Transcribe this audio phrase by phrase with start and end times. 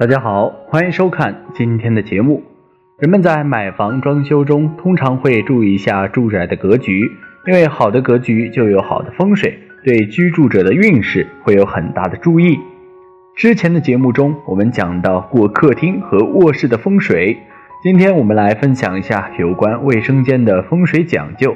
[0.00, 2.42] 大家好，欢迎收看今天的节目。
[3.00, 7.02] 人们在买房装修中，通常会注意一下住宅的格局，
[7.46, 12.58] 因为好的格局就有好的风水，对居住者的运势会有很大的注意。
[13.36, 17.36] 之前的节目中，我们讲到过客厅和卧室的风水，
[17.82, 21.54] 今天我们来分享一下有关卫生间的风水讲究。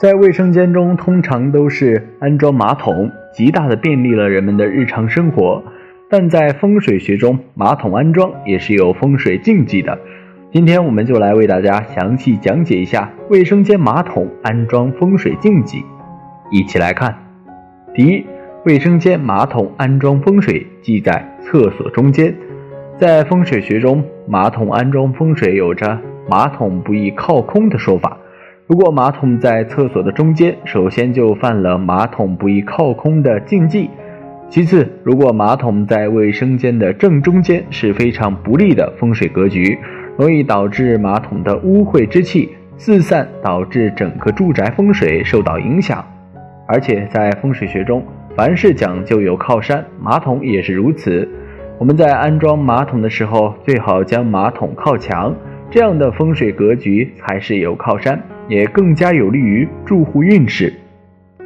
[0.00, 5.62] 在卫生间中，通常都是安装马桶，极大的便利了人们的日常生活。
[6.12, 9.98] 但在风水学中，马桶安装也是有风水禁忌的。
[10.52, 15.82] 今天我们就来为大家详细讲解一下卫生间马桶安装风水禁忌。
[16.50, 17.16] 一起来看。
[17.94, 18.26] 第一，
[18.66, 22.34] 卫生间马桶安装风水忌在厕所中间。
[22.98, 28.18] 在风水学中，马桶安装风水有着“马桶不宜靠空”的说法。
[28.66, 33.88] 如果马桶在厕所的中间，首先就犯了“马桶不宜靠空”的禁忌。
[34.52, 39.78] 其次，如果马桶在卫生间的正中间，是非常不利的风水格局，
[40.18, 46.04] 容易导致马桶的污秽之气四散，导致整个住宅风水受到影响。
[46.68, 48.04] 而且在风水学中，
[48.36, 51.26] 凡是讲究有靠山，马桶也是如此。
[51.78, 55.34] 我们在安装马桶的时候，最好将马桶靠墙，
[55.70, 60.74] 这样的风水格局才是有靠山，也更加有利于住户运势。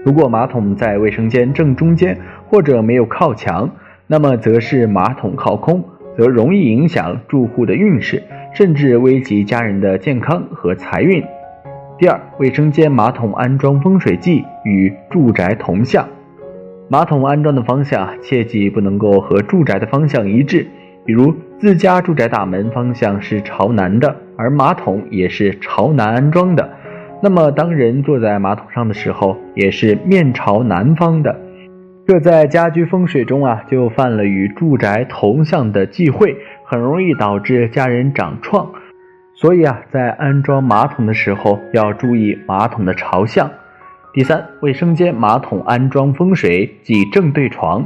[0.05, 2.17] 如果马桶在卫生间正中间，
[2.49, 3.71] 或者没有靠墙，
[4.07, 5.85] 那么则是马桶靠空，
[6.17, 8.23] 则容易影响住户的运势，
[8.55, 11.23] 甚至危及家人的健康和财运。
[11.99, 16.07] 第二，卫生间马桶安装风水忌与住宅同向，
[16.89, 20.67] 马桶安装的方向切记不能够和住宅的方向一致。
[21.05, 26.69] 比如自家住宅大门方向是朝南的，而马桶也是朝南安装的，
[27.23, 31.35] 那么当人坐在马桶上的时候，也是面朝南方的。
[32.07, 38.71] 这在家居风水中啊，就犯了与住宅同向的忌讳，很容易导致家人长创。
[39.35, 43.51] 所以啊，在安装马桶的时候要注意马桶的朝向。
[44.15, 47.85] 第三，卫生间马桶安装风水忌正对床。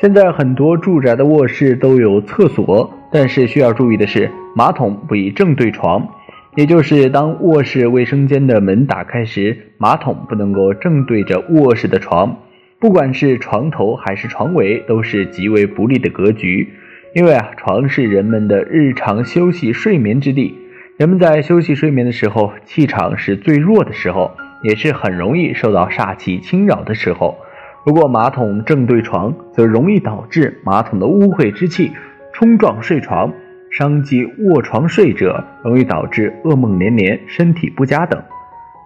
[0.00, 6.06] 现在很多住宅的卧室都有厕所，但是需要注意的是，马桶不宜正对床，
[6.54, 12.36] 也就是当卧室卫生间的门打开时，马桶不能够正对着卧室的床。
[12.86, 16.68] 不管是床头还是床尾，都是极为不利的格局。
[17.16, 20.56] 因为啊，床是人们的日常休息睡眠之地，
[20.96, 27.36] 人们在休息睡眠的时候，气场是最弱的时候，也是很容易受到煞气侵扰的时候。
[27.84, 31.90] 如果马桶正对床，则容易导致马桶的污秽之气
[32.32, 33.32] 冲撞睡床，
[33.68, 38.22] 伤及卧床睡者，容易导致噩梦连连、身体不佳等。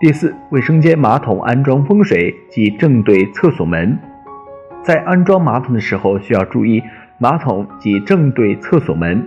[0.01, 3.99] 第四，卫生间马桶安装风水即正对厕所门。
[4.83, 6.83] 在安装马桶的时候，需要注意
[7.19, 9.23] 马桶即正对厕所门。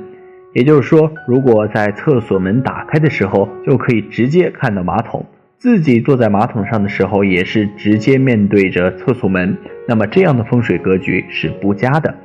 [0.51, 5.21] 也就是说，如果在厕所门打开的时候，就可以直接看到马桶；
[5.59, 9.55] 自己坐在马桶上的时候，也是直接面对着厕所门。
[9.87, 12.15] 那么这样的风水格局是不佳的。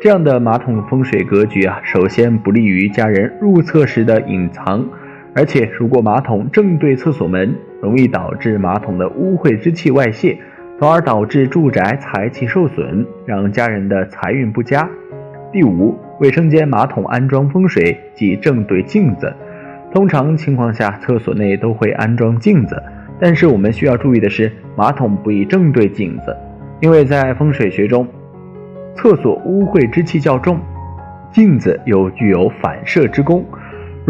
[0.00, 4.86] 这样的马桶风水格局啊，首先不利于家人入厕时的隐藏，
[5.34, 10.36] 而且如果马桶正对厕所门，容易导致马桶的污秽之气外泄，
[10.78, 14.88] 从而导致住宅财气受损，让家人的财运不佳。
[15.52, 19.32] 第五，卫生间马桶安装风水即正对镜子。
[19.92, 22.82] 通常情况下，厕所内都会安装镜子，
[23.20, 26.36] 但是我们需要注意的是，马桶不宜正对镜子，
[26.80, 28.06] 因为在风水学中，
[28.94, 30.58] 厕所污秽之气较重，
[31.32, 33.44] 镜子又具有反射之功。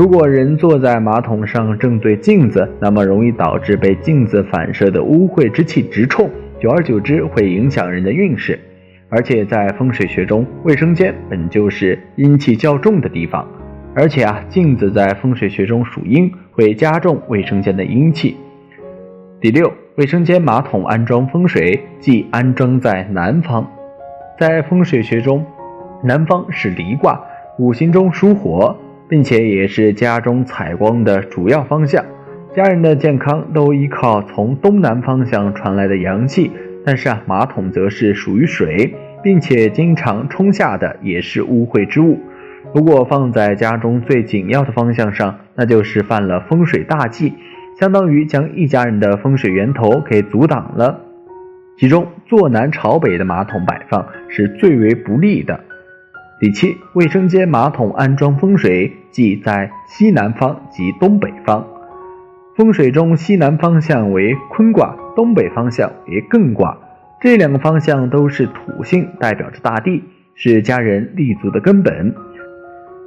[0.01, 8.59] 如果人坐在马桶上正对镜子，那么容易导致被镜子反射的污秽之气直冲，久而久之会影响人的运势。
[9.11, 13.47] 而且在风水学中，卫生间本就是阴气较重的地方，
[13.95, 18.39] 而且啊，镜子在风水学中属阴，会加重卫生间的阴气。
[19.39, 23.71] 第六，卫生间马桶安装风水忌安装在南方。
[24.39, 25.45] 在风水学中，
[26.03, 27.23] 南方是离卦，
[27.59, 28.75] 五行中属火。
[29.11, 32.05] 并且也是家中采光的主要方向，
[32.55, 36.53] 家人的健康都依靠从东南方向传来的阳气。
[36.87, 42.21] 但是啊，马桶则是属于水，并且经常冲下的也是污秽之物。
[42.73, 47.35] 如果放在家中最紧要的方向上，那就是犯了风水大忌，
[47.79, 51.01] 相当于将一家人的风水源头给阻挡了。
[51.77, 55.61] 其中坐南朝北的马桶摆放是最为不利的。
[56.41, 61.67] 第七，卫生间马桶安装风水即在西南方及东北方。
[62.57, 66.77] 风水中，西南方向为坤卦，东北方向为艮卦。
[67.21, 70.03] 这两个方向都是土性，代表着大地，
[70.35, 72.15] 是家人立足的根本。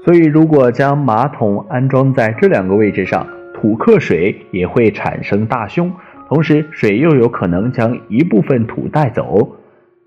[0.06, 5.92] 所以如果将马桶安装在这两个位置上，土克水也会产生大凶，
[6.28, 9.58] 同时水又有可能将一部分土带走。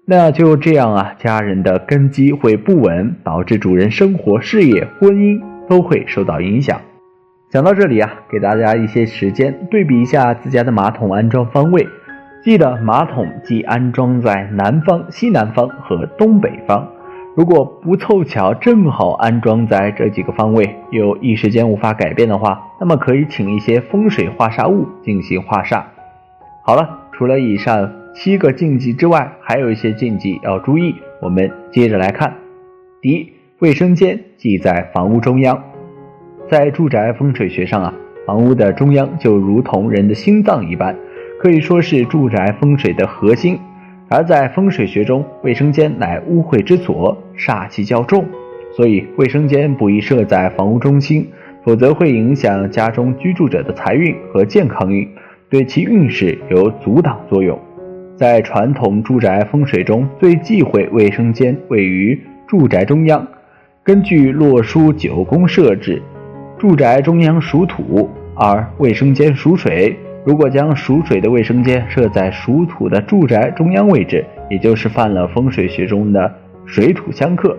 [0.05, 6.81] 那就这样啊，家人的根基会不稳，导致主人生活、事业、婚姻都会受到影响。
[7.49, 11.87] 讲到这里啊，给大家一些时间对比一下自家的马桶安装方位。
[12.43, 16.89] 记得马桶既安装在南方、西南方和东北方。
[17.37, 25.85] 如果不凑巧正好安装在这几个方位，又一时间无法改变的话，那么可以请一些风水化煞物进行化煞。
[26.65, 27.93] 好了，除了以上。
[28.19, 30.95] 七个禁忌之外，还有一些禁忌要注意。
[31.21, 32.33] 我们接着来看。
[33.03, 33.31] 第一，
[33.61, 35.59] 卫生间即在房屋中央。
[36.47, 37.95] 在住宅风水学上啊，
[38.27, 40.95] 房屋的中央就如同人的心脏一般，
[41.41, 43.59] 可以说是住宅风水的核心。
[44.11, 48.27] 而在风水学中，卫生间乃污秽之所，煞气较重，
[48.77, 51.27] 所以卫生间不宜设在房屋中心，
[51.65, 55.09] 否则会影响家中居住者的财运和健康运，
[55.49, 57.59] 对其运势有阻挡作用。
[58.17, 63.27] 在传统住宅风水中最忌讳卫生间位于住宅中央。
[63.87, 66.03] 根据《洛书九宫》设置，
[66.59, 69.97] 住宅中央属土，而卫生间属水。
[70.25, 76.35] 如果将属水的卫生间设在属土的住宅中央位置，也就是犯了风水学中的
[76.65, 77.57] 水土相克。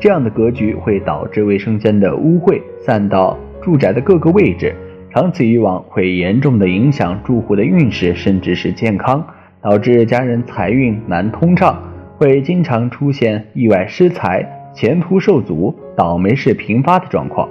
[0.00, 4.74] 这样的格局会导致卫生间的污秽散到住宅的各个位置，
[5.14, 9.24] 长此以往会严重的影响住户的运势，甚至是健康。
[9.62, 11.80] 导致家人财运难通畅，
[12.16, 14.44] 会经常出现意外失财、
[14.76, 17.48] 前途受阻、倒霉事频发的状况。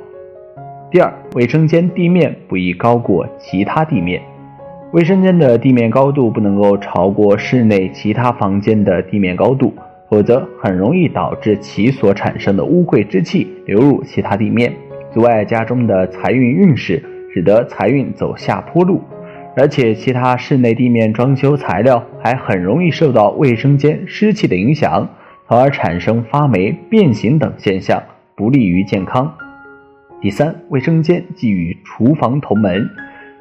[0.92, 4.22] 第二，卫生间地面不宜高过其他地面，
[4.94, 9.74] 卫生间的地面高度不能够超过室内其他房间的地面高度，
[10.07, 14.72] 否则很容易导致其所产生的污秽之气流入其他地面，
[15.12, 19.01] 阻碍家中的财运运势，使得财运走下坡路。
[19.57, 25.10] 而且，其他室内地面装修材料还很容易受到卫生间湿气的影响，
[25.47, 28.01] 从而产生发霉、变形等现象，
[28.36, 29.31] 不利于健康。
[30.19, 32.89] 第三，卫生间即与厨房同门。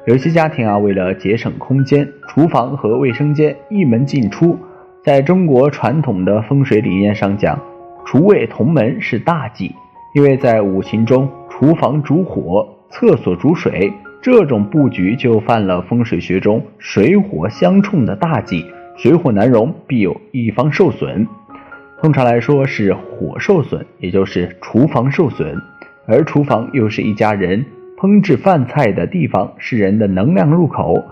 [0.05, 4.55] 有些家庭啊，为了节省空间，厨房和卫生间一门进出。
[5.03, 7.59] 在中国传统的风水理念上讲，
[8.05, 9.73] 厨卫同门是大忌，
[10.13, 13.91] 因为在五行中，厨房主火，厕所主水。
[14.21, 18.63] 这种布局就犯了风水学中水火相冲的大忌，
[18.95, 21.27] 水火难容，必有一方受损。
[22.05, 25.59] 通常来说是火受损，也就是厨房受损，
[26.05, 27.65] 而厨房又是一家人
[27.97, 31.03] 烹制饭菜的地方，是人的能量入口。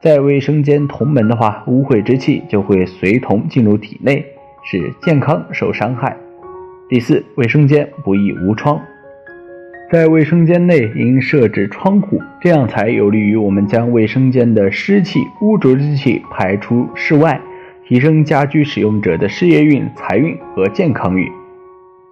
[0.00, 4.26] 在卫生间同门的话，污秽之气就会随同进入体内，
[4.64, 6.16] 使健康受伤害。
[6.88, 8.80] 第四，卫生间不宜无窗。
[9.92, 17.40] 在卫生间内应设置窗户，这样才有利于我们将卫生间的湿气、污浊之气排出室外，
[17.90, 21.28] 提升家居使用者的事业运、财运和健康运。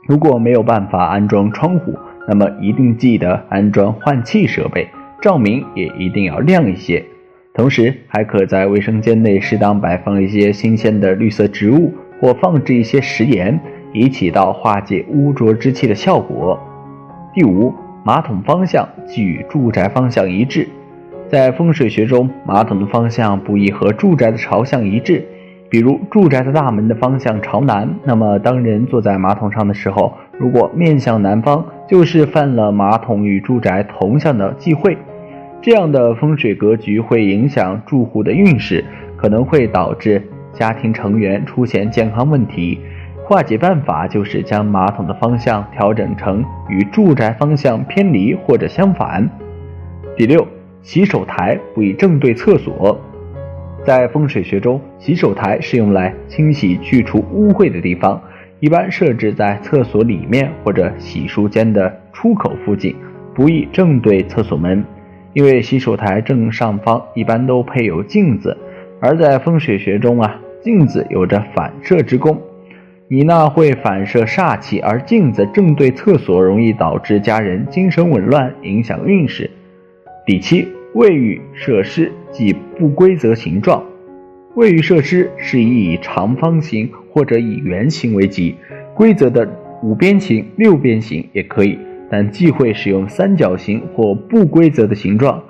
[0.09, 1.95] 如果没有办法安装窗户，
[2.27, 4.89] 那么一定记得安装换气设备，
[5.23, 7.05] 照明也一定要亮一些。
[7.55, 13.61] 同时，还可在卫生间内适当摆放一些新鲜的绿色植物，或放置一些食盐，
[13.93, 16.59] 以起到化解污浊之气的效果。
[17.33, 17.73] 第五，
[18.05, 20.69] 马桶方向即与住宅方向一致。
[21.29, 25.25] 在风水学中，马桶的方向不宜和住宅的朝向一致。
[25.71, 34.97] 比如，住宅的大门的方向朝南，那么当人坐在马桶上的时候，如果面向南方，就是犯了马桶与住宅同向的忌讳。
[35.61, 38.83] 这样的风水格局会影响住户的运势，
[39.17, 40.23] 可能会导致
[40.55, 42.81] 家庭成员出现健康问题。
[43.25, 49.29] 化解办法就是将马桶的方向调整成与住宅方向偏离或者相反。
[50.17, 50.47] 第六，
[50.81, 52.99] 洗手台不宜正对厕所。
[53.89, 58.23] 在风水学中，洗手台是用来清洗去除污秽的地方，
[58.61, 62.95] 一般设置在厕所里面或者洗漱间的出口附近，
[63.35, 64.85] 不宜正对厕所门，
[65.33, 68.55] 因为洗手台正上方一般都配有镜子，
[69.01, 72.39] 而在风水学中啊，镜子有着反射之功。
[73.09, 79.51] 你那会反射煞气，而镜子正对厕所，容易导致家人精神紊乱，影响运势。
[80.27, 80.69] 第七，
[80.99, 83.85] 卫浴设施即不规则形状。
[84.57, 88.57] 卫浴设施适宜以长方形或者以圆形为吉，
[88.97, 89.49] 规则的
[89.81, 91.79] 五边形、六边形也可以，
[92.11, 95.41] 但忌讳使用三角形或不规则的形状，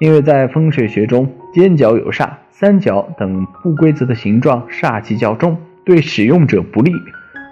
[0.00, 5.56] 因为在风水学中，尖角有煞，三角等不规则的形状煞气较重。
[5.84, 6.90] 对使用者不利，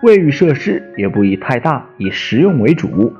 [0.03, 3.13] 卫浴设施也不宜太大，以实用为主。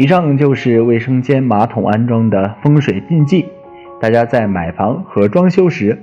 [0.00, 3.44] 以上就是卫生间马桶安装的风水禁忌，
[4.00, 6.02] 大家在买房和装修时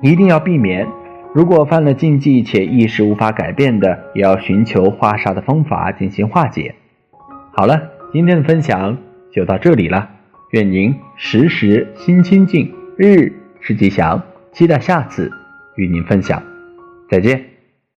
[0.00, 0.88] 一定要避免。
[1.34, 6.74] 如果犯了禁忌且一时无法改变的，也要寻求化煞的方法进行化解。
[7.52, 7.82] 好了，
[8.14, 8.96] 今天的分享
[9.30, 10.08] 就到这里了，
[10.52, 14.22] 愿您时时心清静，日日是吉祥，
[14.52, 15.30] 期待下次
[15.76, 16.42] 与您分享，
[17.10, 17.53] 再见。